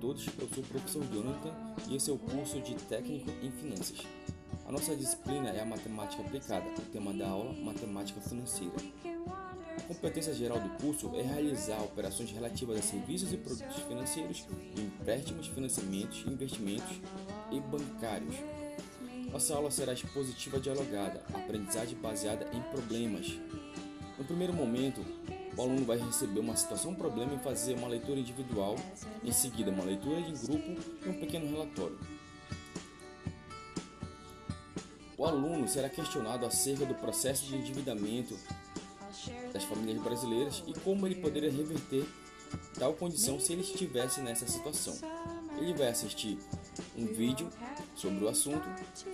todos, 0.00 0.26
eu 0.38 0.48
sou 0.48 0.62
o 0.62 0.66
professor 0.66 1.04
Jonathan 1.12 1.52
e 1.88 1.96
esse 1.96 2.10
é 2.10 2.12
o 2.12 2.18
curso 2.18 2.60
de 2.60 2.74
Técnico 2.74 3.30
em 3.42 3.50
Finanças. 3.50 3.98
A 4.66 4.72
nossa 4.72 4.94
disciplina 4.94 5.48
é 5.50 5.60
a 5.60 5.64
Matemática 5.64 6.22
Aplicada, 6.22 6.66
o 6.78 6.82
tema 6.92 7.12
da 7.12 7.28
aula 7.28 7.52
Matemática 7.52 8.20
Financeira. 8.20 8.74
A 9.78 9.82
competência 9.94 10.34
geral 10.34 10.60
do 10.60 10.68
curso 10.80 11.10
é 11.16 11.22
realizar 11.22 11.80
operações 11.82 12.30
relativas 12.30 12.78
a 12.78 12.82
serviços 12.82 13.32
e 13.32 13.36
produtos 13.36 13.76
financeiros, 13.88 14.46
empréstimos, 14.76 15.46
financiamentos, 15.46 16.24
investimentos 16.26 17.00
e 17.50 17.60
bancários. 17.60 18.36
Nossa 19.32 19.54
aula 19.54 19.70
será 19.70 19.92
expositiva 19.92 20.60
dialogada, 20.60 21.22
aprendizagem 21.34 21.96
baseada 21.98 22.46
em 22.52 22.60
problemas. 22.70 23.38
No 24.18 24.24
primeiro 24.24 24.52
momento, 24.52 25.00
o 25.58 25.62
aluno 25.62 25.84
vai 25.84 25.98
receber 25.98 26.38
uma 26.38 26.56
situação 26.56 26.94
problema 26.94 27.34
e 27.34 27.38
fazer 27.40 27.74
uma 27.74 27.88
leitura 27.88 28.20
individual, 28.20 28.76
em 29.24 29.32
seguida 29.32 29.72
uma 29.72 29.82
leitura 29.82 30.20
em 30.20 30.32
grupo 30.32 30.80
e 31.04 31.08
um 31.08 31.18
pequeno 31.18 31.50
relatório. 31.50 31.98
O 35.16 35.26
aluno 35.26 35.66
será 35.66 35.88
questionado 35.88 36.46
acerca 36.46 36.86
do 36.86 36.94
processo 36.94 37.44
de 37.46 37.56
endividamento 37.56 38.38
das 39.52 39.64
famílias 39.64 40.00
brasileiras 40.00 40.62
e 40.64 40.72
como 40.78 41.04
ele 41.08 41.16
poderia 41.16 41.50
reverter 41.50 42.06
tal 42.78 42.94
condição 42.94 43.40
se 43.40 43.52
ele 43.52 43.62
estivesse 43.62 44.20
nessa 44.20 44.46
situação. 44.46 44.96
Ele 45.60 45.74
vai 45.74 45.88
assistir 45.88 46.38
um 46.96 47.04
vídeo 47.06 47.50
sobre 47.96 48.24
o 48.24 48.28
assunto, 48.28 48.64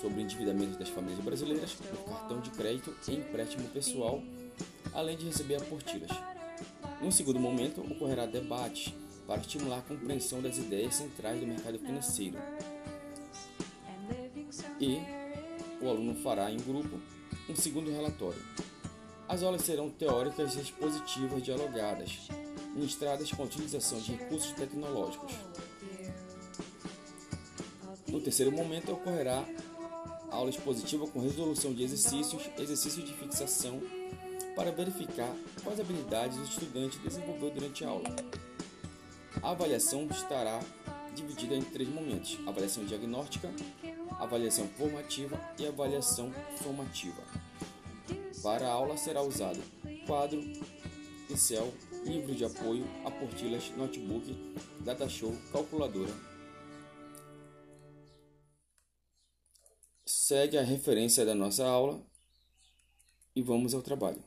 sobre 0.00 0.22
endividamento 0.22 0.78
das 0.78 0.88
famílias 0.88 1.20
brasileiras, 1.22 1.76
cartão 2.08 2.40
de 2.40 2.48
crédito 2.48 2.96
e 3.06 3.16
empréstimo 3.16 3.68
pessoal, 3.68 4.22
além 4.94 5.16
de 5.16 5.26
receber 5.26 5.56
apostilas. 5.56 6.10
Num 7.00 7.10
segundo 7.10 7.40
momento, 7.40 7.80
ocorrerá 7.80 8.26
debate 8.26 8.94
para 9.26 9.40
estimular 9.40 9.78
a 9.78 9.82
compreensão 9.82 10.42
das 10.42 10.58
ideias 10.58 10.96
centrais 10.96 11.40
do 11.40 11.46
mercado 11.46 11.78
financeiro. 11.78 12.36
E 14.80 15.00
o 15.80 15.88
aluno 15.88 16.14
fará 16.16 16.50
em 16.50 16.56
grupo 16.56 17.00
um 17.48 17.56
segundo 17.56 17.90
relatório. 17.90 18.42
As 19.28 19.42
aulas 19.42 19.62
serão 19.62 19.88
teóricas 19.88 20.56
e 20.56 20.60
expositivas 20.60 21.42
dialogadas, 21.42 22.28
ministradas 22.74 23.30
com 23.30 23.42
a 23.42 23.46
utilização 23.46 23.98
de 24.00 24.12
recursos 24.12 24.52
tecnológicos. 24.52 25.32
No 28.08 28.20
terceiro 28.20 28.50
momento 28.50 28.92
ocorrerá 28.92 29.44
aula 30.30 30.50
expositiva 30.50 31.06
com 31.06 31.20
resolução 31.20 31.72
de 31.72 31.84
exercícios, 31.84 32.42
exercícios 32.58 33.04
de 33.04 33.14
fixação 33.14 33.80
para 34.60 34.72
verificar 34.72 35.34
quais 35.64 35.80
habilidades 35.80 36.36
o 36.36 36.42
estudante 36.42 36.98
desenvolveu 36.98 37.50
durante 37.50 37.82
a 37.82 37.88
aula. 37.88 38.14
A 39.42 39.52
avaliação 39.52 40.06
estará 40.10 40.60
dividida 41.14 41.54
em 41.54 41.62
três 41.62 41.88
momentos: 41.88 42.38
avaliação 42.46 42.84
diagnóstica, 42.84 43.50
avaliação 44.18 44.68
formativa 44.68 45.40
e 45.58 45.66
avaliação 45.66 46.30
formativa. 46.58 47.22
Para 48.42 48.68
a 48.68 48.70
aula 48.70 48.98
será 48.98 49.22
usado 49.22 49.58
quadro, 50.06 50.42
Excel, 51.30 51.72
livro 52.04 52.34
de 52.34 52.44
apoio, 52.44 52.84
apostilas, 53.02 53.70
notebook, 53.78 54.54
datashow, 54.80 55.34
calculadora. 55.50 56.12
Segue 60.04 60.58
a 60.58 60.62
referência 60.62 61.24
da 61.24 61.34
nossa 61.34 61.66
aula 61.66 61.98
e 63.34 63.40
vamos 63.40 63.72
ao 63.72 63.80
trabalho. 63.80 64.22